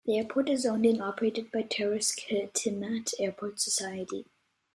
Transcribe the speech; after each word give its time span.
The 0.07 0.17
airport 0.17 0.49
is 0.49 0.65
owned 0.65 0.87
and 0.87 0.99
operated 0.99 1.51
by 1.51 1.61
the 1.61 1.67
Terrace-Kitimat 1.67 3.13
Airport 3.19 3.59
Society. 3.59 4.25